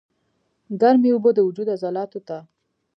[0.81, 2.37] ګرمې اوبۀ د وجود عضلاتو ته